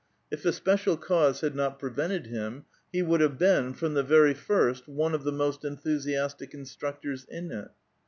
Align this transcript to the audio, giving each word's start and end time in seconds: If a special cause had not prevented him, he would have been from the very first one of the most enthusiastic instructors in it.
If 0.31 0.45
a 0.45 0.51
special 0.51 0.97
cause 0.97 1.41
had 1.41 1.53
not 1.53 1.77
prevented 1.77 2.25
him, 2.25 2.65
he 2.91 3.03
would 3.03 3.21
have 3.21 3.37
been 3.37 3.75
from 3.75 3.93
the 3.93 4.01
very 4.01 4.33
first 4.33 4.87
one 4.87 5.13
of 5.13 5.23
the 5.23 5.31
most 5.31 5.63
enthusiastic 5.63 6.55
instructors 6.55 7.23
in 7.25 7.51
it. 7.51 7.69